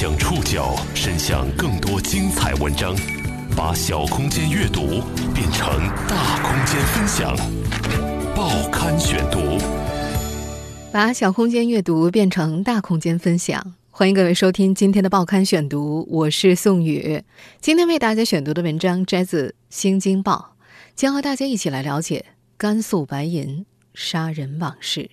[0.00, 2.96] 将触角伸向更多精彩文章，
[3.54, 5.02] 把小空间阅读
[5.34, 5.68] 变成
[6.08, 7.36] 大空间分享。
[8.34, 9.58] 报刊选读，
[10.90, 13.74] 把小空间阅读变成大空间分享。
[13.90, 17.22] 欢迎各位收听今天的报刊选读，我是宋宇。
[17.60, 20.54] 今天为大家选读的文章摘自《新京报》，
[20.96, 22.24] 将和大家一起来了解
[22.56, 25.10] 甘肃白银杀人往事。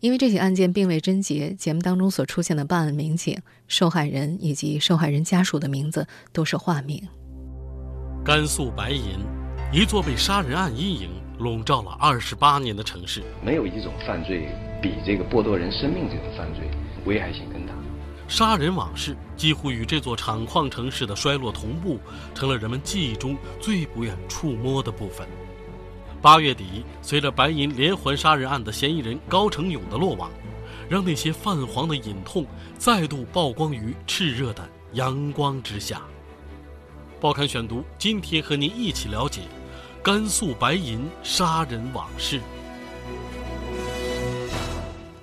[0.00, 3.38] 因为这起案件并未侦结，节目当中所出现的办案民警、
[3.68, 7.06] 受害人以及受害人家属的名字都是化名。
[8.24, 9.18] 甘肃白银，
[9.70, 13.22] 一座被杀人案阴影笼罩了二十八年的城市。
[13.44, 14.48] 没有一种犯罪
[14.80, 16.70] 比这个剥夺人生命这种犯罪
[17.04, 17.74] 危害性更大。
[18.26, 21.98] 杀人往事几乎与这座厂矿城市的衰落同步，
[22.34, 25.28] 成了人们记忆中最不愿触摸的部分。
[26.22, 30.30] 八月底，随着白银连环杀人案的嫌疑人高成勇的落网，
[30.86, 32.44] 让那些泛黄的隐痛
[32.76, 36.02] 再度曝光于炽热的阳光之下。
[37.18, 39.40] 报刊选读，今天和您一起了解
[40.02, 42.38] 甘肃白银杀人往事。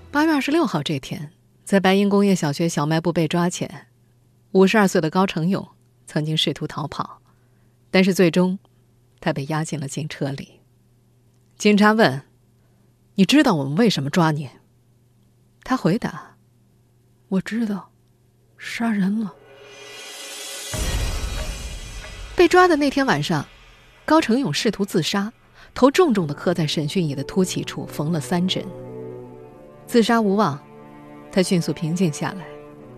[0.09, 1.31] 八月二十六号这天，
[1.63, 3.87] 在白银工业小学小卖部被抓前，
[4.53, 5.67] 五十二岁的高成勇
[6.07, 7.21] 曾经试图逃跑，
[7.91, 8.57] 但是最终，
[9.19, 10.56] 他被押进了警车里。
[11.57, 12.21] 警察问
[13.15, 14.47] ：“你知道我们为什么抓你？”
[15.65, 16.35] 他回答
[17.29, 17.89] ：“我知道，
[18.59, 19.33] 杀人了。”
[22.37, 23.43] 被抓的那天晚上，
[24.05, 25.33] 高成勇试图自杀，
[25.73, 28.63] 头重重的磕在审讯椅的凸起处，缝了三针。
[29.87, 30.63] 自杀无望，
[31.31, 32.45] 他迅速平静下来，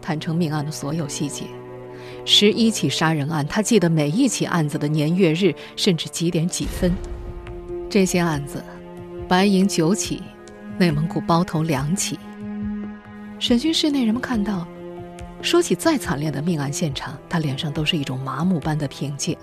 [0.01, 1.45] 坦诚命案的所有细节。
[2.25, 6.93] 十一起杀人案，他记得每一起案子的年月日，甚至几点几分。
[7.89, 8.63] 这些案子，
[9.27, 10.21] 白银九起，
[10.77, 12.19] 内蒙古包头两起。
[13.39, 14.67] 审讯室内，人们看到，
[15.41, 19.35] 说起再惨烈的命案现场，他脸上都是一种麻木般的平静。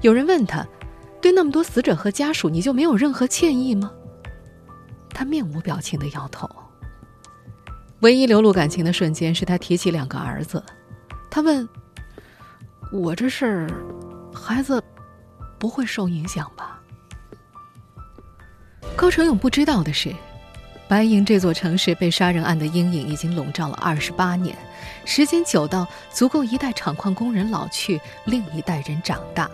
[0.00, 0.66] 有人问他，
[1.20, 3.92] 对那么多死者和家属，你就没有任何歉意吗？
[5.10, 6.48] 他面无表情的摇头。
[8.00, 10.64] 唯一流露感情的瞬间，是他提起两个儿子。
[11.30, 11.68] 他问
[12.90, 13.70] ：“我这事儿，
[14.32, 14.82] 孩子
[15.58, 16.80] 不会受影响吧？”
[18.96, 20.14] 高成勇不知道的是，
[20.86, 24.56] 白银这座城市被杀人案的阴影已经笼罩了二十八年，
[25.04, 29.50] 时间久到足够一代厂矿工人老去，另一代人长大。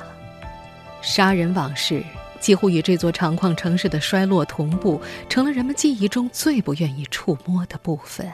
[1.00, 2.02] 杀人往事
[2.40, 8.30] 几乎与这座厂矿城市的衰落同步，成了人们记忆中最不愿意触摸的部分。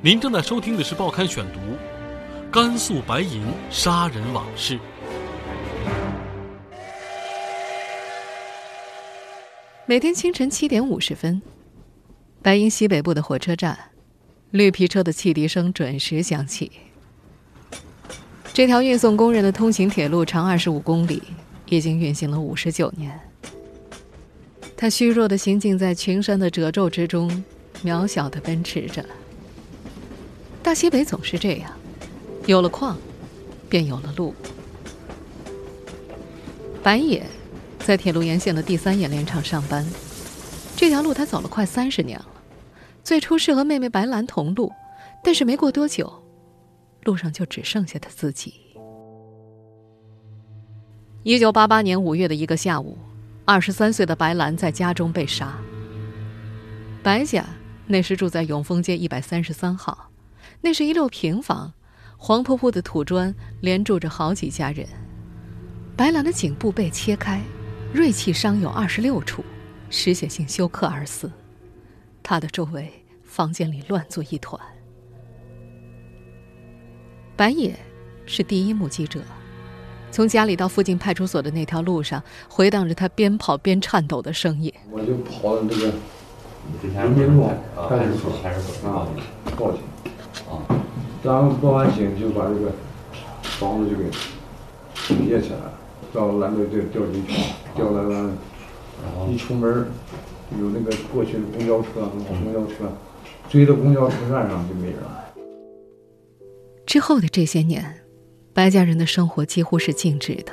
[0.00, 1.60] 您正在收听的是《报刊选读》，
[2.50, 4.78] 甘肃白银杀人往事。
[9.90, 11.42] 每天清晨七点五十分，
[12.42, 13.76] 白银西北部的火车站，
[14.52, 16.70] 绿皮车的汽笛声准时响起。
[18.52, 21.20] 这条运送工人的通行铁路长二十五公里，
[21.66, 23.18] 已经运行了五十九年。
[24.76, 27.44] 它虚弱的行进在群山的褶皱之中，
[27.82, 29.04] 渺小的奔驰着。
[30.62, 31.72] 大西北总是这样，
[32.46, 32.96] 有了矿，
[33.68, 34.32] 便有了路。
[36.80, 37.26] 白野。
[37.84, 39.84] 在铁路沿线的第三冶炼厂上班，
[40.76, 42.26] 这条路他走了快三十年了。
[43.02, 44.70] 最初是和妹妹白兰同路，
[45.24, 46.22] 但是没过多久，
[47.04, 48.54] 路上就只剩下他自己。
[51.22, 52.96] 一九八八年五月的一个下午，
[53.44, 55.58] 二十三岁的白兰在家中被杀。
[57.02, 57.44] 白家
[57.86, 60.10] 那时住在永丰街一百三十三号，
[60.60, 61.72] 那是一溜平房，
[62.16, 64.86] 黄扑扑的土砖连住着好几家人。
[65.96, 67.40] 白兰的颈部被切开。
[67.92, 69.44] 锐器伤有二十六处，
[69.88, 71.28] 失血性休克而死。
[72.22, 72.88] 他的周围
[73.24, 74.60] 房间里乱作一团。
[77.34, 77.76] 白野
[78.26, 79.20] 是第一目击者，
[80.12, 84.72] 从家里到附近派出所的那条路上，回荡着他边跑边颤抖的声音。
[84.92, 85.92] 我就跑到这个
[86.94, 87.50] 人民路
[87.88, 88.32] 派出所
[88.88, 89.08] 啊，
[89.58, 89.80] 报警
[90.48, 90.62] 啊，
[91.24, 92.72] 然后报完警就把这个
[93.42, 94.04] 房子就给
[95.16, 95.74] 灭起来了。
[96.12, 97.34] 到拦着就调进去，
[97.80, 98.36] 调来了，
[99.30, 99.86] 一出门
[100.60, 102.92] 有那个过去的公交车，公交车
[103.48, 105.34] 追到公交车站上就没人了。
[106.84, 108.02] 之后的这些年，
[108.52, 110.52] 白家人的生活几乎是静止的。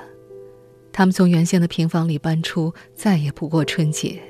[0.94, 4.21] 他们从原先的平房里搬出，再也不过春节。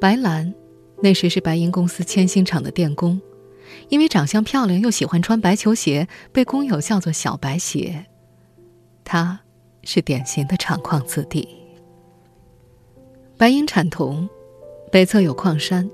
[0.00, 0.52] 白兰
[1.00, 3.20] 那时是白银公司铅芯厂的电工，
[3.88, 8.06] 因为长相漂亮又喜欢穿白球鞋，被工友叫做“小白鞋”。
[9.04, 9.45] 他。
[9.86, 11.48] 是典型的厂矿子弟。
[13.38, 14.28] 白银产铜，
[14.90, 15.88] 北侧有矿山，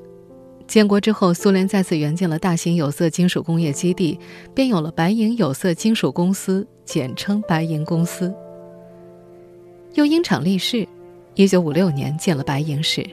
[0.67, 4.19] 建国之后，苏联再次援建了大型有色金属工业基地，
[4.55, 8.35] 便有了白银有色金属公司，简称白银公司。
[9.95, 10.89] 又因厂立市，
[11.35, 13.07] 一九五六年建了白银市。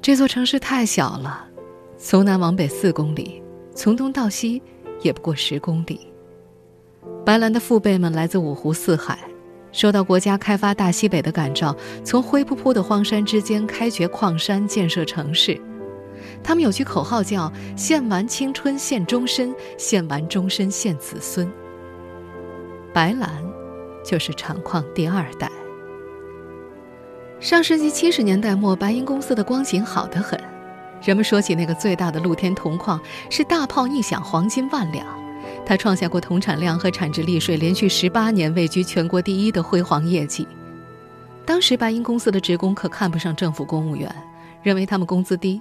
[0.00, 1.44] 这座城市太小了，
[1.98, 3.42] 从南往北四公里，
[3.74, 4.62] 从东到西
[5.02, 6.00] 也不过十公里。
[7.24, 9.18] 白兰的父辈们来自五湖四海，
[9.72, 11.74] 受到国家开发大西北的感召，
[12.04, 15.60] 从灰扑扑的荒山之间开掘矿山，建设城市。
[16.44, 21.50] 他们有句口号叫“献完青春献终身，献完终身献子孙”。
[22.92, 23.30] 白兰，
[24.04, 25.50] 就是厂矿第二代。
[27.40, 30.38] 上世纪七十年代末，白银公司的光景好得很。
[31.02, 35.06] 人们说起那个最大的露天铜矿，是大炮一响，黄金万两。
[35.64, 40.46] 它创下过同产量和产值利税连续十八年位居全国第一的辉煌业绩。
[41.44, 44.14] 当时白银公司的职工可看不上政府公务员，
[44.62, 45.60] 认为他们工资低。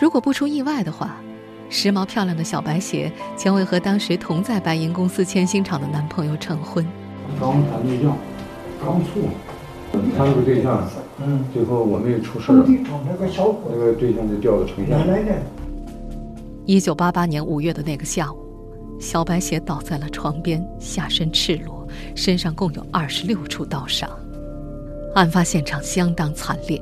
[0.00, 1.16] 如果不出意外的话，
[1.68, 6.84] 时髦漂亮的小白鞋将会和当时同在白银公司铅芯厂的男朋友成婚。
[7.38, 8.16] 刚谈对象，
[8.84, 9.28] 刚处，
[10.16, 10.88] 谈了个对象，
[11.24, 13.16] 嗯，最后我们也出事了，那
[13.76, 14.96] 个对象就调到城下。
[16.66, 18.36] 一九八八年五月的那个下午，
[19.00, 24.08] 小白鞋倒在了床边，下身赤裸，身上共有二十六处刀伤，
[25.14, 26.80] 案发现场相当惨烈。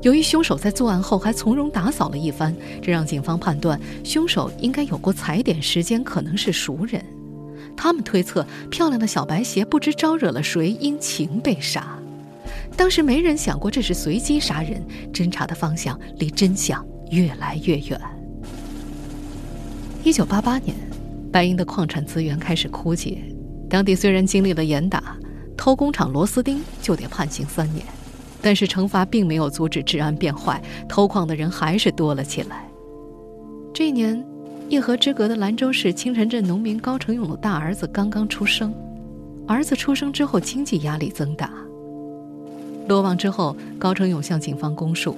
[0.00, 7.04] 由于凶手在作案后还从容打扫了一番，这让警方判断凶手应该有过踩点时间，可能是熟人。
[7.76, 11.86] 他们推测，漂亮的小白鞋不知招惹了谁，因情被杀。
[12.74, 14.82] 当时没人想过这是随机杀人，
[15.12, 18.00] 侦查的方向离真相越来越远。
[20.02, 20.74] 一九八八年，
[21.32, 23.22] 白银的矿产资源开始枯竭，
[23.68, 25.16] 当地虽然经历了严打，
[25.56, 27.84] 偷工厂螺丝钉就得判刑三年。
[28.42, 32.66] 但是惩罚并没有阻止治安变坏，偷矿的人还是多了起来。
[33.74, 34.24] 这一年，
[34.70, 38.74] 一河之隔的兰州市青城镇农民高成勇的大儿子刚刚出生。
[39.46, 41.52] 儿子出生之后，经济压力增大。
[42.88, 45.14] 落网之后，高成勇向警方供述，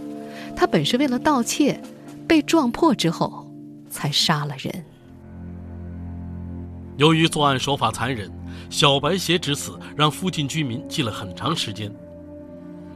[0.57, 1.81] 他本是为了盗窃，
[2.27, 3.49] 被撞破之后，
[3.89, 4.85] 才杀了人。
[6.97, 8.31] 由于作案手法残忍，
[8.69, 11.91] 小白鞋之死让附近居民记了很长时间。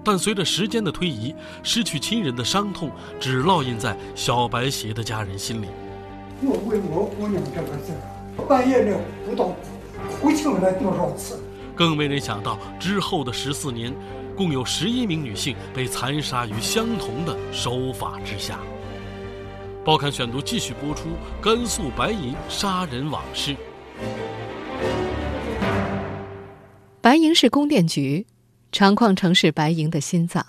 [0.05, 5.67] 但随着时间的推移，失去亲人的伤痛只烙印在小白鞋的家人心里。
[6.43, 8.95] 我为我姑娘这个事儿，半夜里
[9.25, 9.57] 不到
[10.21, 11.43] 哭泣了多少次。
[11.75, 13.93] 更没人想到，之后的十四年，
[14.37, 18.59] 共有十一名女性被残杀于相同的手法之下。
[19.85, 21.09] 报刊选读继续播出
[21.41, 23.57] 甘肃白银杀人往事。
[27.07, 28.27] 白银市供电局。
[28.73, 30.45] 长矿城市白银的心脏，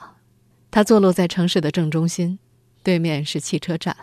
[0.72, 2.40] 它坐落在城市的正中心，
[2.82, 3.96] 对面是汽车站。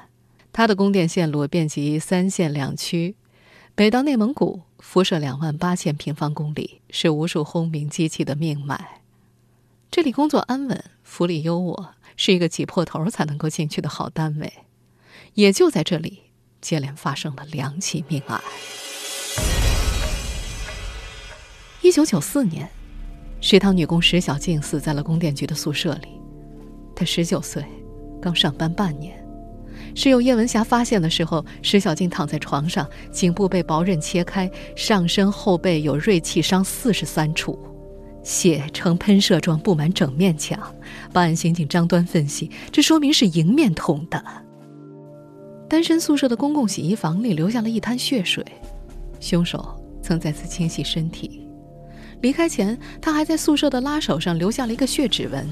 [0.52, 3.16] 它的供电线路遍及三县两区，
[3.74, 9.02] 北到内蒙古，辐射两万八千平方公里，是无数轰鸣机器的命脉。
[9.90, 14.52] 这里工作安稳，福利优渥，是一个挤破头才能够进去的好单位。
[15.34, 16.20] 也就在这里，
[16.60, 18.40] 接连发生了两起命案。
[21.84, 22.66] 一九九四年。
[23.42, 26.08] 食堂女工石小静死在了供电局的宿舍里，
[26.96, 27.62] 她十九岁，
[28.22, 29.22] 刚上班半年。
[29.94, 37.58] 室友叶文霞发现的时候，石小静躺在床上，颈部被薄刃切开，上身后背有锐器伤四十三处，
[38.22, 40.58] 血呈喷射状布满整面墙。
[41.12, 44.24] 办案刑警张端分析，这说明是迎面捅的。
[45.68, 48.42] 单身宿舍的公共洗衣房里留下了一滩血水，
[49.20, 51.43] 凶手曾在此清洗身体。
[52.20, 55.46] 离开前，他还在宿舍的拉手上留下了一个血指纹，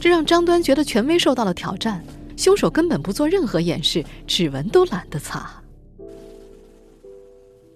[0.00, 2.04] 这让张端觉得权威受到了挑战。
[2.36, 5.60] 凶手根本不做任何掩饰，指纹都懒得擦。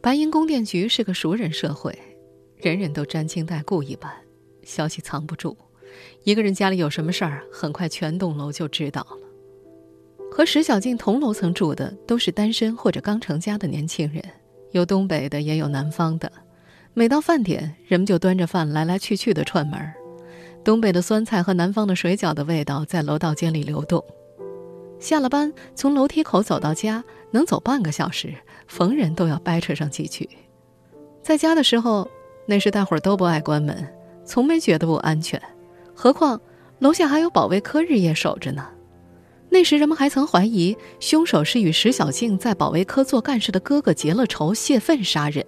[0.00, 1.96] 白银供电局是个熟人社会，
[2.56, 4.08] 人人都沾亲带故一般，
[4.62, 5.56] 消息藏不住。
[6.22, 9.16] 一个人家里有什么事儿，很快全栋楼就知道了。
[10.30, 14.24] 和石小静同楼层住的都是单身或者刚成家的年轻人，
[14.70, 16.30] 有东北的，也有南方的。
[16.94, 19.94] 每到饭点，人们就端着饭来来去去的串门儿。
[20.62, 24.04] 东北的酸菜和南方的水饺的味道在楼道间里流动。
[25.00, 28.34] 下了班，从楼梯口走到家能走半个小时，
[28.68, 30.28] 逢人都要掰扯上几句。
[31.22, 32.06] 在家的时候，
[32.46, 33.88] 那时大伙儿都不爱关门，
[34.26, 35.40] 从没觉得不安全。
[35.94, 36.38] 何况
[36.78, 38.68] 楼下还有保卫科日夜守着呢。
[39.48, 45.44] 那时人们还曾怀疑凶手是与石小静在保卫科做干事的哥哥结了仇，泄愤杀人。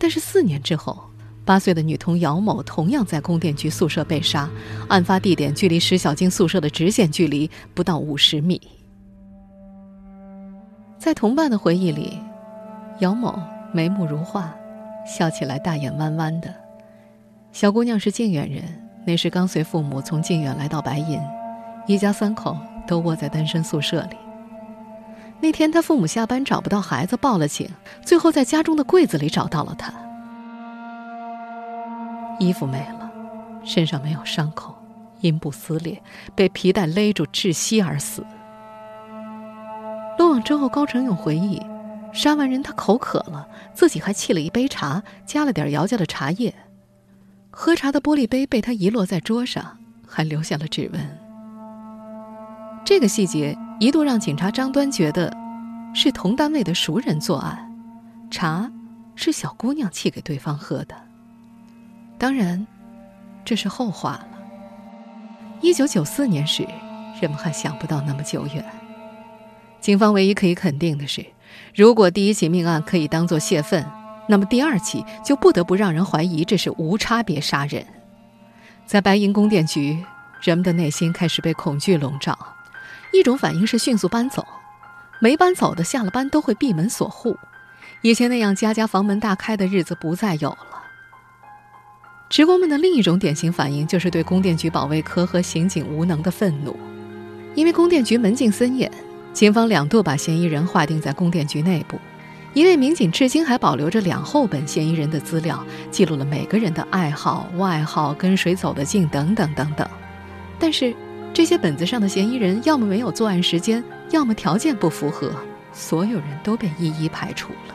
[0.00, 0.98] 但是四年之后，
[1.44, 4.48] 八岁的女童姚某同样在供电局宿舍被杀，
[4.88, 8.58] 案发地点距离石小金宿舍的直线距离不到五十米。
[10.98, 12.18] 在同伴的回忆里，
[13.00, 13.38] 姚某
[13.74, 14.54] 眉目如画，
[15.06, 16.54] 笑起来大眼弯弯的。
[17.52, 18.64] 小姑娘是靖远人，
[19.06, 21.20] 那时刚随父母从靖远来到白银，
[21.86, 24.16] 一家三口都窝在单身宿舍里。
[25.42, 27.68] 那天，他父母下班找不到孩子，报了警，
[28.04, 29.90] 最后在家中的柜子里找到了他。
[32.38, 33.10] 衣服没了，
[33.64, 34.74] 身上没有伤口，
[35.20, 36.02] 阴部撕裂，
[36.34, 38.24] 被皮带勒住窒息而死。
[40.18, 41.60] 落网之后，高成勇回忆，
[42.12, 46.54] 杀完人他口渴了，自己还沏了一杯茶，加了点姚家的茶叶。
[47.50, 51.18] 喝茶的玻璃杯被他遗落在桌上，还留下了指纹。
[52.84, 53.56] 这个细节。
[53.80, 55.34] 一度让警察张端觉得，
[55.94, 57.74] 是同单位的熟人作案，
[58.30, 58.70] 茶
[59.14, 60.94] 是小姑娘沏给对方喝的。
[62.18, 62.66] 当然，
[63.42, 64.28] 这是后话了。
[65.62, 66.68] 一九九四年时，
[67.22, 68.62] 人们还想不到那么久远。
[69.80, 71.24] 警方唯一可以肯定的是，
[71.74, 73.82] 如果第一起命案可以当作泄愤，
[74.28, 77.82] 那么第二起就不得不让人怀疑这是无差别杀人。
[78.84, 80.04] 在白银供电局，
[80.42, 82.38] 人们的内心开始被恐惧笼罩。
[83.12, 84.46] 一种反应是迅速搬走，
[85.18, 87.36] 没搬走的下了班都会闭门锁户，
[88.02, 90.58] 以前那样家家房门大开的日子不再有了。
[92.28, 96.78] 职工们的另一种典型反应就是对供电局保卫科和刑警无能的愤怒，
[97.56, 98.90] 因为供电局门禁森严，
[99.32, 101.98] 警方两度把嫌疑人划定在供电局内部，
[102.54, 109.88] 一位民警至今还保留着两厚本嫌疑人的资料，记录了每个人的爱好、外号、跟谁走得近等等等等，
[110.58, 110.94] 但是。
[111.32, 115.32] 这些本子上的嫌疑人，要么没有作案时间，要么条件不符合，
[115.72, 117.74] 所有人都被一一排除了。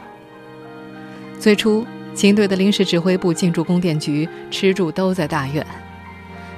[1.39, 5.65] 最初，警队的临时指挥部进驻供电局，吃住都在大院，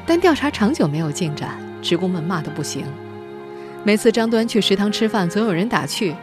[0.05, 2.83] 但调查长久没有进展，职工们骂得不行。
[3.83, 6.15] 每次张端去食堂吃饭，总有人打趣：“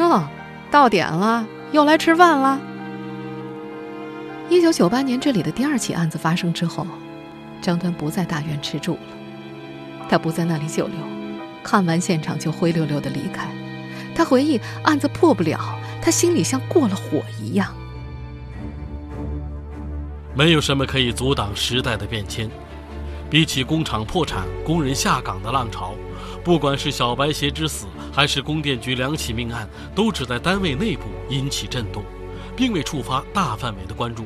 [0.00, 0.26] 哟，
[0.70, 2.60] 到点了，又来吃饭了。”
[4.48, 6.86] 一九九八年，这里的第二起案子发生之后，
[7.60, 9.17] 张端不在大院吃住了。
[10.08, 10.96] 他不在那里久留，
[11.62, 13.48] 看完现场就灰溜溜的离开。
[14.14, 17.74] 他回忆，案子破不了，他心里像过了火一样。
[20.34, 22.50] 没有什么可以阻挡时代的变迁。
[23.30, 25.94] 比起工厂破产、工人下岗的浪潮，
[26.42, 32.02] 不管是小白鞋之死，还是供电局两起命案，都只在单位内部引起震动，
[32.56, 34.24] 并未触发大范围的关注。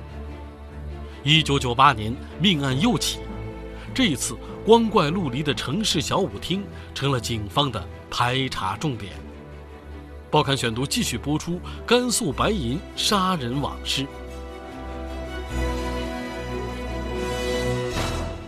[1.25, 3.19] 一九九八年，命案又起，
[3.93, 4.37] 这一次。
[4.65, 6.65] 光怪陆离的城市小舞厅
[6.95, 9.13] 成了警方的排查重点。
[10.31, 14.07] 报刊选读继续播出甘肃白银杀人往事。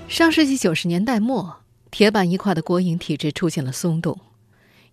[0.09, 1.57] 上世纪九十年代末，
[1.91, 4.21] 铁板一块的国营体制出现了松动，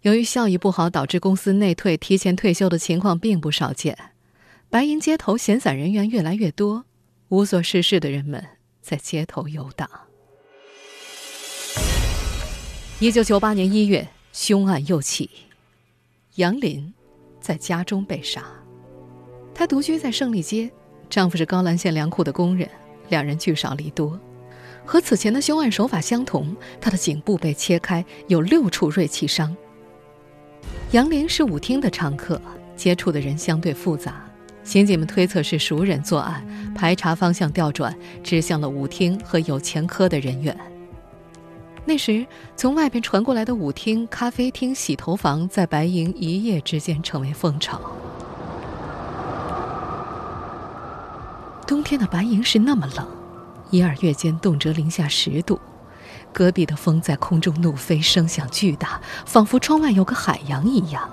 [0.01, 3.95] 由于效益不好，导致公司内退、提前退休的情况并不少见。
[4.71, 6.85] 白银街头闲散人员越来越多，
[7.29, 8.43] 无所事事的人们
[8.81, 9.87] 在街头游荡。
[13.01, 15.27] 一九九八年一月，凶案又起。
[16.35, 16.93] 杨林
[17.39, 18.43] 在家中被杀。
[19.55, 20.69] 她独居在胜利街，
[21.09, 22.69] 丈夫是高兰县粮库的工人，
[23.09, 24.19] 两人聚少离多。
[24.85, 29.57] 和此前的凶案手法相同，她的颈部被切开，有六处锐器伤。
[30.91, 32.39] 杨林是舞厅的常客，
[32.75, 34.23] 接触的人相对复杂，
[34.63, 40.55] 刑警们推测是熟人作案，排查方向调转，指向了舞厅和有前科的人员。
[41.83, 47.81] 那时，从外边传过来的舞厅、咖啡厅、洗头房，在白银一夜之间成为风潮。
[51.65, 53.07] 冬天的白银是那么冷，
[53.71, 55.59] 一二月间动辄零下十度，
[56.31, 61.09] 隔壁的风在空中怒飞，声响巨大，仿佛窗外有个海洋一样。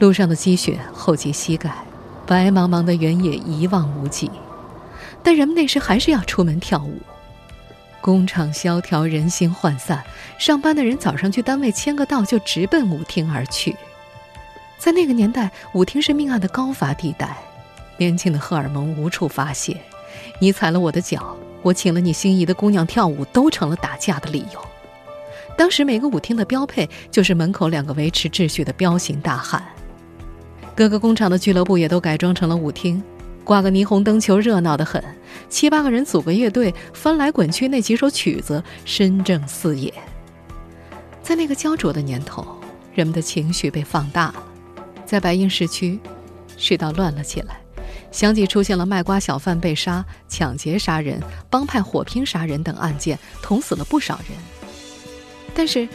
[0.00, 1.72] 路上的积雪厚及膝盖，
[2.26, 4.30] 白茫茫的原野一望无际，
[5.22, 7.00] 但人们那时还是要出门跳舞。
[8.04, 10.04] 工厂萧条，人心涣散。
[10.36, 13.74] 上班的人早上去单位签个到，就直奔舞厅而去。
[14.76, 17.34] 在那个年代，舞厅是命案的高发地带，
[17.96, 19.80] 年轻的荷尔蒙无处发泄。
[20.38, 24.62] 你踩了我的脚，我请了你心仪的姑娘跳舞，都成了打架的理由。
[25.56, 29.64] 当时每个舞厅的标配就是门口两个维持秩序的彪形大汉。
[30.74, 33.02] 各个工厂的俱乐部也都改装成了舞厅。
[33.44, 35.02] 挂个霓虹灯球，热闹得很。
[35.48, 39.92] 七八个人组个乐队，翻来滚去，那几首曲子深正四野。
[41.22, 42.46] 在那个焦灼的年头，
[42.94, 44.42] 人们的情绪被放大了。
[45.04, 46.00] 在白银市区，
[46.56, 47.60] 世道乱了起来，
[48.10, 54.38] 相继出现了卖瓜小贩被杀、抢劫杀人、帮派火拼杀人等案件，捅死了不少人。
[55.54, 55.86] 但是，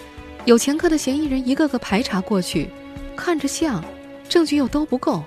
[0.45, 2.69] 有前科的嫌疑人一个个排查过去，
[3.15, 3.83] 看着像，
[4.29, 5.23] 证据又都不够。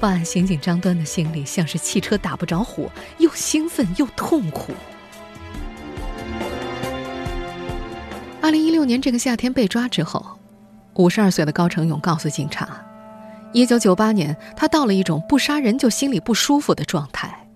[0.00, 4.72] 办案刑警张端的心里像是汽车打不着火，又兴奋又痛苦。
[8.40, 10.38] 二零一六年这个夏天被抓之后，
[10.94, 12.82] 五十二岁的高成勇告诉警察，
[13.52, 17.46] 一九九八年他到了一种不杀人就心里不舒服的状态。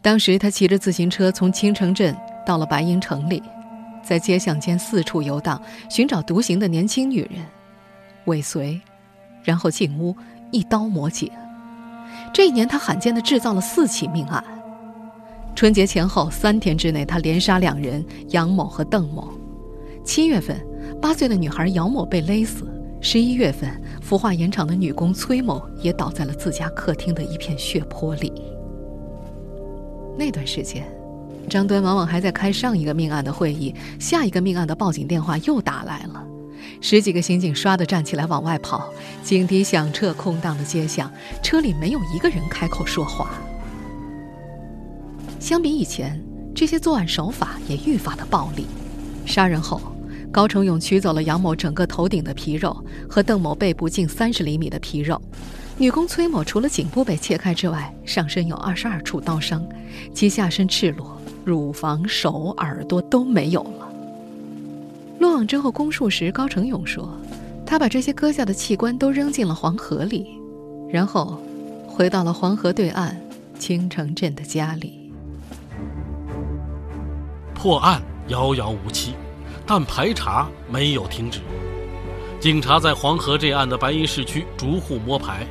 [0.00, 3.42] 当时他骑着自行车从青城镇到了白银城里，
[4.02, 7.44] 在街巷间四处游荡，寻找独行的年轻女人，
[8.24, 8.80] 尾随，
[9.44, 10.16] 然后进屋
[10.50, 11.30] 一刀抹颈。
[12.32, 14.42] 这一年，他罕见的制造了四起命案。
[15.54, 19.28] 春节前后三天之内，他连杀两人：杨某和邓某。
[20.04, 20.56] 七月份，
[21.00, 22.64] 八岁的女孩姚某被勒死；
[23.00, 23.68] 十一月份，
[24.00, 28.32] 孵化盐场的女工崔某也倒在了自家客厅的一片血泊里。
[30.16, 30.86] 那段时间，
[31.48, 36.26] 张端往往还在开上一个命案的会议，下一个命案的报警电话又打来了。
[36.80, 38.90] 十几个刑警唰的站起来往外跑，
[39.22, 41.10] 警笛响彻空荡的街巷，
[41.42, 43.30] 车里没有一个人开口说话。
[45.38, 46.20] 相比以前，
[46.54, 48.66] 这些作案手法也愈发的暴力。
[49.26, 49.80] 杀人后，
[50.32, 52.76] 高成勇取走了杨某整个头顶的皮肉
[53.08, 55.20] 和邓某背部近三十厘米的皮肉。
[55.76, 59.66] 女工崔某除了颈部被切开之外，上身有二十二处刀伤，
[60.14, 63.89] 其下身赤裸，乳房、手、耳朵都没有了。
[65.46, 67.16] 之后供述时，高成勇说
[67.66, 70.26] ：“他把这些割下的器官都扔进了黄河里，
[70.90, 71.40] 然后
[71.86, 73.20] 回到了黄河对岸
[73.58, 75.12] 青城镇的家里。”
[77.54, 79.14] 破案遥遥无期，
[79.66, 81.40] 但排查没有停止。
[82.40, 85.46] 警察在黄河这岸的白银市区逐户摸排，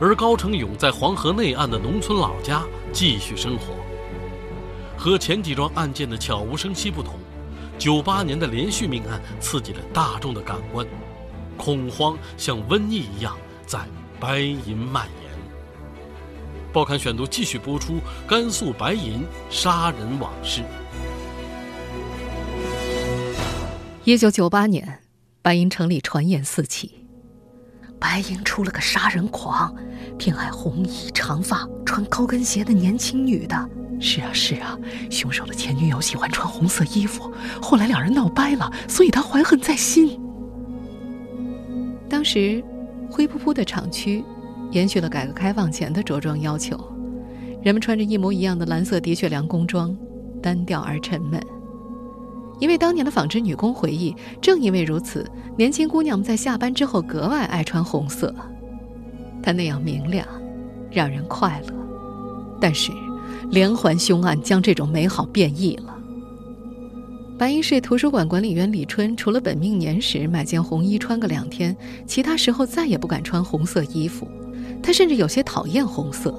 [0.00, 3.74] 而高成勇在黄河内岸的农村老家继续生活。
[4.96, 7.14] 和前几桩案件的悄无声息不同。
[7.78, 10.84] 九八年的连续命案刺激了大众的感官，
[11.56, 13.78] 恐慌像瘟疫一样在
[14.18, 15.28] 白银蔓延。
[16.72, 20.62] 报刊选读继续播出甘肃白银杀人往事。
[24.04, 25.00] 一九九八年，
[25.40, 27.06] 白银城里传言四起，
[28.00, 29.74] 白银出了个杀人狂，
[30.18, 33.70] 偏爱红衣长发、穿高跟鞋的年轻女的。
[34.00, 34.78] 是啊是啊，
[35.10, 40.20] 凶手的前女友喜欢穿红色衣服，后来两人闹掰了，所以他怀恨在心。
[42.08, 42.62] 当时，
[43.10, 44.24] 灰扑扑的厂区，
[44.70, 46.78] 延续了改革开放前的着装要求，
[47.62, 49.96] 人们穿着一模一样的蓝色的确良工装，
[50.40, 51.42] 单调而沉闷。
[52.60, 58.32] 一位当年的纺织女工回忆，正因为如此，年轻姑娘们在下班之后格外爱穿红色，
[59.48, 60.28] 它那样明亮，
[60.90, 61.74] 让人快乐。
[62.60, 62.92] 但是。
[63.50, 65.96] 连环凶案将这种美好变异了。
[67.38, 71.74] 白银市图书馆管理员李春，除了本命年时买件红衣穿个两天，
[72.06, 74.28] 其他时候再也不敢穿红色衣服。
[74.82, 76.38] 他甚至有些讨厌红色。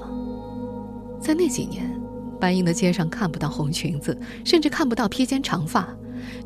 [1.20, 1.90] 在那几年，
[2.38, 5.88] 白银的街上看不到红裙子，甚至看不到披肩长发，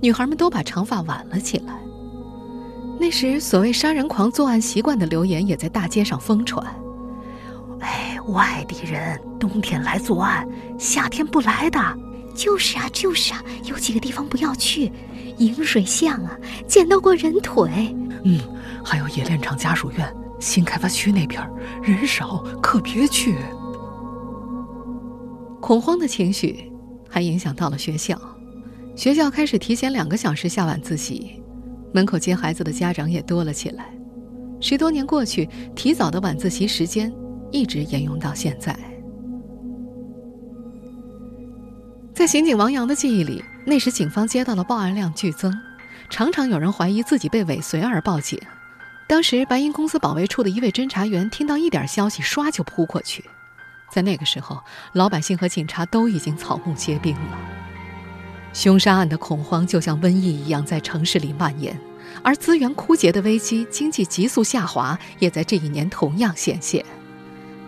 [0.01, 1.79] 女孩们都把长发挽了起来。
[2.99, 6.65] 那时，所谓杀人狂作案习惯的流言也在大街上疯传。
[7.81, 11.79] 哎，外地人冬天来作案，夏天不来的。
[12.35, 14.91] 就是啊，就是啊，有几个地方不要去，
[15.39, 17.95] 引水巷啊，捡到过人腿。
[18.25, 18.41] 嗯，
[18.85, 21.41] 还有冶炼厂家属院，新开发区那边
[21.81, 23.37] 人少，可别去。
[25.61, 26.73] 恐慌的情绪
[27.09, 28.21] 还影响到了学校，
[28.97, 31.41] 学校开始提前两个小时下晚自习，
[31.95, 33.87] 门口接孩子的家长也多了起来。
[34.61, 37.11] 十多年过去，提早的晚自习时间。
[37.53, 38.77] 一直沿用到现在。
[42.13, 45.57] 在刑警王阳的记忆里，那时警方接到了报案量剧增，
[46.11, 48.37] 常常有人怀疑自己被尾随而报警。
[49.07, 53.25] 当时白银公司保卫处的一位侦查员听到一点消息，唰就扑过去。
[53.93, 54.61] 在那个时候，
[54.95, 57.64] 老百姓和警察都已经草木皆兵了。
[58.55, 61.77] 凶杀案的恐慌就像瘟疫一样在城市里蔓延，
[62.23, 66.83] 而资源枯竭的危机、经济急速下滑也在这一年同样显现。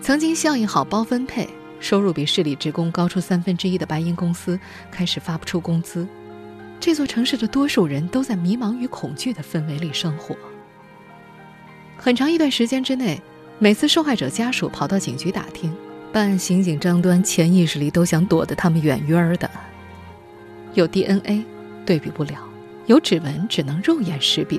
[0.01, 1.49] 曾经效益好、包分配、
[1.81, 6.07] 收入比市里职工高出三分之一的白银公司开始发不出工资，
[6.79, 10.37] 这座城市的多数人都在迷茫与恐惧的氛围里生活。
[11.99, 13.21] 很长一段时间之内，
[13.59, 15.75] 每次受害者家属跑到警局打听，
[16.13, 19.51] 办案刑警张端潜意识里都想躲得他们远远的。
[20.77, 21.43] 有 DNA，
[21.87, 22.35] 对比不了；
[22.85, 24.59] 有指纹，只能肉眼识别；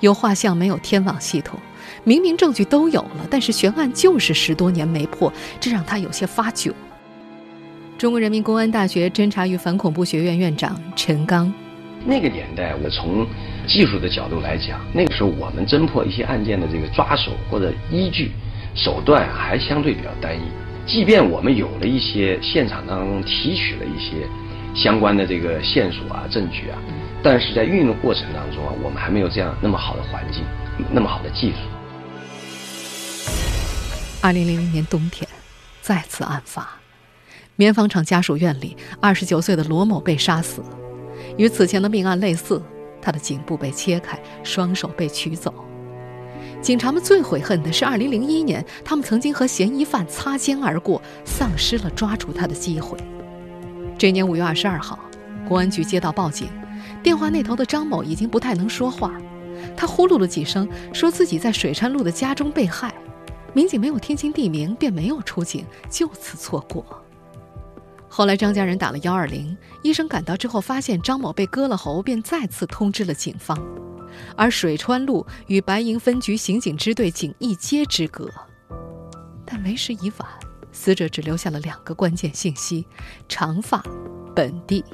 [0.00, 1.58] 有画像，没有天网系统。
[2.02, 6.72] 明明证据都有了，但是悬案就是十多年没破，这让他有些发窘。
[7.96, 11.52] 中国人民公安大学侦查与反恐怖学院院长陈刚，
[12.04, 13.24] 那个年代，我从
[13.66, 18.32] 技术的角度来讲，那个时候我们侦破一些案件的这个抓手或者依据
[18.74, 20.42] 手段还相对比较单一。
[20.86, 24.26] 即便我们有了一些现场当中提取了一些
[24.74, 26.78] 相关的这个线索啊、证据啊，
[27.22, 30.44] 但是在运用过程当中啊，我们还没有这样那么好的环境，
[30.92, 31.56] 那么好的技术。
[34.20, 35.28] 二零零零年冬天，
[35.80, 36.68] 再次案发。
[37.56, 40.62] 棉纺厂家属院里，二十九岁的罗某被杀死，
[41.36, 42.62] 与此前的命案类似，
[43.02, 45.52] 他的颈部被切开，双手被取走。
[46.60, 52.96] 警察们最悔恨的是，二零零一年，他们曾经和嫌疑犯擦肩而过，丧失了抓住他的机会。
[53.98, 54.96] 这年五月二十二号，
[55.48, 56.48] 公安局接到报警，
[57.02, 59.12] 电话那头的张某已经不太能说话，
[59.76, 62.94] 他呼噜了几声，说自己在水川路的家中被害。
[63.52, 66.86] 民警没有听清地名，便没有出警，就此错过。
[68.08, 73.58] 后来，张家人打了幺二零，医生赶到之后发现张某被割了喉，便再次通知了警方。
[74.36, 78.30] 而水川路与白银分局刑警支队仅一街之隔。
[79.44, 80.28] 但为时已晚，
[80.72, 82.86] 死者只留下了两个关键信息：
[83.28, 83.82] 长发，
[84.34, 84.84] 本地。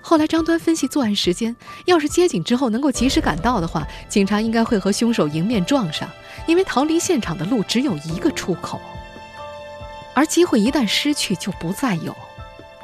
[0.00, 6.08] 后来，张端分析作案时间，要是接警之后能够及时赶到的话，警察应该会和凶手迎面撞上，
[6.46, 8.78] 因为逃离现场的路只有一个出口。
[10.14, 12.14] 而机会一旦失去，就不再有。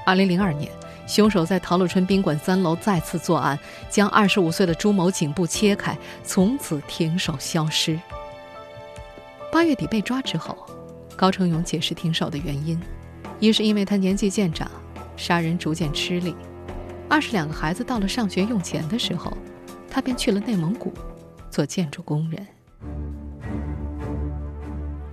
[0.07, 0.73] 二零零二年，
[1.07, 3.59] 凶手在陶乐春宾馆三楼再次作案，
[3.91, 8.01] 将二十五岁的朱某颈部切开，从此停手消失。
[9.53, 10.57] 八月底被抓之后，
[11.21, 12.81] 高成勇解释停手的原因，
[13.41, 14.71] 一是因为他年纪渐长，
[15.19, 16.33] 杀人逐渐吃力；
[17.11, 19.37] 二是两个孩子到了上学用钱的时候，
[19.91, 20.95] 他便去了内蒙古，
[21.51, 22.47] 做建筑工人。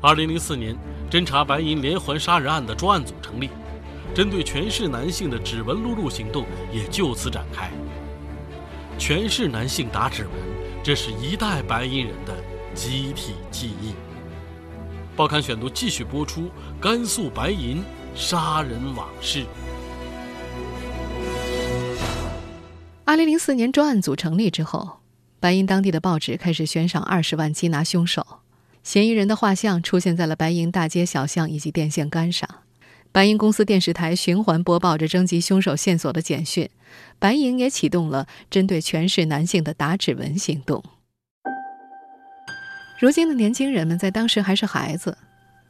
[0.01, 0.73] 二零零四年。
[1.09, 3.49] 侦查白银连环杀人案的专案组成立，
[4.13, 7.69] 针对全市男性的指纹录入行动也就此展开。
[8.97, 10.31] 全市男性打指纹，
[10.83, 12.33] 这是一代白银人的
[12.73, 13.93] 集体记忆。
[15.17, 16.47] 报刊选读继续播出
[16.79, 19.43] 甘肃白银杀人往事。
[23.03, 24.99] 二零零四年专案组成立之后，
[25.39, 28.41] 白银当地的报纸开始悬赏二十万缉拿凶手。
[28.83, 32.47] 嫌疑人的画像出现在了白银大街小巷以及电线杆上，
[33.11, 36.69] 白银公司电视台循环播报着征集凶手线索的简讯，
[37.17, 40.83] 白银也启动了针对全市男性的打指纹行动。
[42.97, 45.17] 如今的年轻人们在当时还是孩子，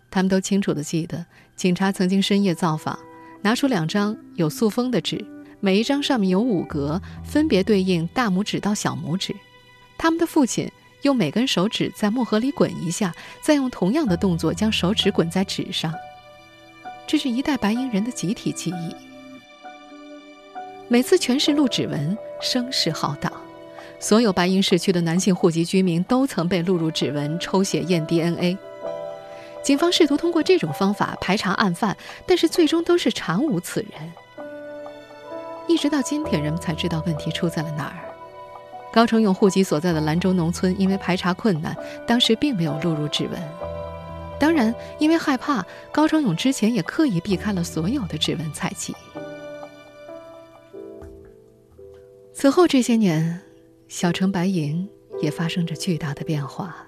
[0.10, 2.98] 他们都清楚地记得，警察曾经深夜造访，
[3.42, 5.26] 拿出两张有塑封的纸，
[5.60, 9.36] 每一张上面有五格，分别对应大拇指到小拇指，
[9.98, 10.70] 他们的父亲。
[11.04, 15.94] 用每根手指在墨盒里滚一下，再用同样的动作将手指滚在纸上。
[17.06, 18.96] 这是一代白银人的集体记忆。
[20.88, 23.32] 每次全市录指纹，声势浩荡，
[24.00, 28.58] 所有白银市区的男性户籍居民都曾被录入指纹、抽血验 DNA。
[29.64, 34.14] 警方试图通过这种方法排查案犯，但是最终都是查无此人。
[35.68, 37.98] 一直到今天，人们才知道问题出在了哪儿。
[38.94, 41.76] 高成勇户籍所在的兰州农村，因为排查困难，
[42.08, 43.34] 当时并没有录入指纹。
[44.40, 48.96] 当然，因为害怕，高成勇之前也刻意避开了所有的指纹采集。
[52.34, 53.42] 此后这些年，
[53.88, 54.88] 小城白银
[55.22, 56.88] 也发生着巨大的变化。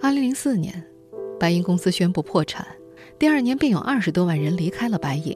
[0.00, 0.84] 二零零四年，
[1.38, 2.66] 白银公司宣布破产，
[3.18, 5.34] 第二年便有二十多万人离开了白银，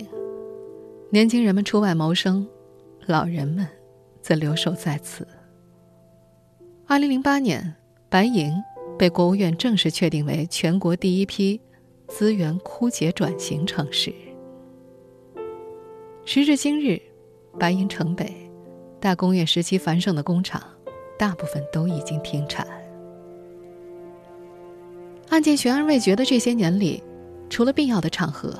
[1.11, 2.47] 年轻人们出外谋生，
[3.07, 3.67] 老人们。
[4.21, 5.27] 则留守在此。
[6.87, 7.77] 二零零八年，
[8.11, 8.53] 白银
[8.99, 11.59] 被国务院正式确定为全国第一批
[12.09, 14.13] 资源枯竭转型城市。
[16.27, 17.01] 时至今日，
[17.59, 18.48] 白银城北
[19.01, 20.61] 大工业时期繁盛的工厂，
[21.17, 22.67] 大部分都已经停产。
[25.29, 27.03] 案件悬而未决的这些年里，
[27.49, 28.53] 除了必要的场合，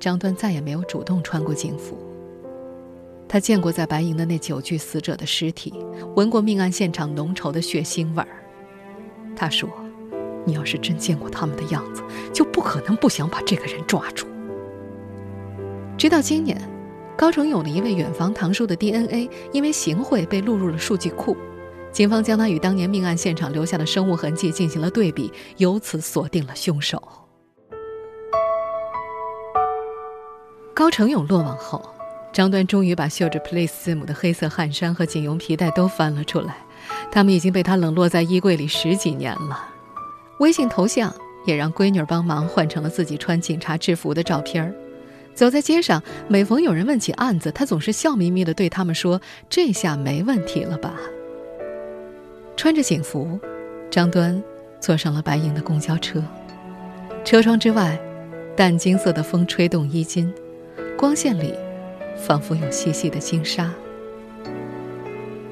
[0.00, 1.96] 张端再也没有主动穿过警服。
[3.28, 5.72] 他见过在白银的那九具死者的尸体，
[6.16, 8.28] 闻过命案现场浓稠的血腥味儿。
[9.36, 9.70] 他说
[10.44, 12.02] ：“你要是真见过他们的样子，
[12.32, 14.26] 就不可能不想把这个人抓住。”
[15.96, 16.60] 直到今年，
[17.20, 21.36] 高成勇的一位远房堂叔的 DNA 因为行贿被录入了数据库，
[21.92, 27.02] 警方将他与当年命案现场留下的生物痕迹进行了对比，由此锁定了凶手。
[30.72, 31.84] 高成勇落网后。
[32.32, 36.56] 张端终于把绣着 “Police” 字母的黑色汗衫和警用皮带都翻了出来，
[37.10, 39.68] 他们已经被他冷落在衣柜里十几年了。
[40.38, 41.12] 微信头像
[41.44, 44.72] 也让闺女帮忙换成了自己穿警察制服的照片儿。
[45.34, 50.94] 走在街上，每逢有人问起案子，他总是笑眯眯地对他们说：“这下没问题了吧？”
[52.56, 53.40] 穿着警服，
[53.90, 54.42] 张端
[54.80, 56.22] 坐上了白银的公交车。
[57.24, 57.98] 车窗之外，
[58.54, 60.30] 淡金色的风吹动衣襟，
[60.98, 61.54] 光线里
[62.16, 63.72] 仿佛有细细的金沙。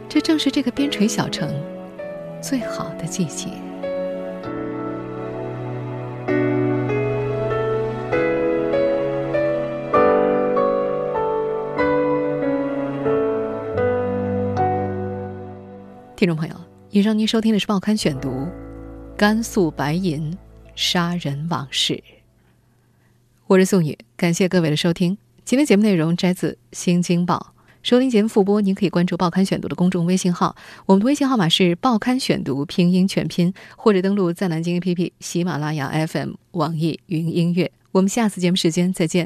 [0.07, 1.49] 这正是这个边陲小城
[2.43, 3.49] 最好的季节。
[16.19, 16.55] 听众朋友，
[16.91, 18.29] 以上您收听的是《报刊选读》，
[19.17, 20.37] 甘肃白银
[20.75, 22.03] 杀人往事。
[23.47, 25.17] 我是宋宇，感谢各位的收听。
[25.45, 27.55] 今天节目内容摘自《新京报》，
[27.85, 37.71] 收听节目复播，您可以关注《报刊选读》的公众微信号，我们的微信号码是《报刊选读》拼音全拼，或者登录在南京 APP、喜马拉雅 FM、网易云音乐。
[37.93, 39.25] 我们下次节目时间再见。